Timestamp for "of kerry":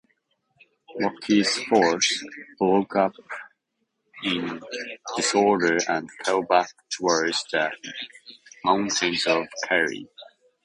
9.27-10.07